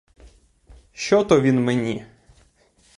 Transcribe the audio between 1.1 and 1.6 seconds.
то